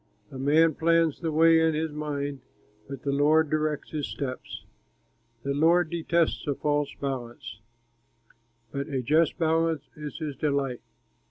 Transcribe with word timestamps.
A 0.31 0.39
man 0.39 0.73
plans 0.73 1.19
the 1.19 1.31
way 1.31 1.59
in 1.59 1.75
his 1.75 1.91
mind, 1.91 2.41
But 2.89 3.03
the 3.03 3.11
Lord 3.11 3.51
directs 3.51 3.91
his 3.91 4.07
steps. 4.07 4.65
The 5.43 5.53
Lord 5.53 5.91
detests 5.91 6.47
a 6.47 6.55
false 6.55 6.89
balance, 6.99 7.61
But 8.71 8.87
a 8.87 9.03
just 9.03 9.37
balance 9.37 9.83
is 9.95 10.17
his 10.17 10.35
delight. 10.35 10.81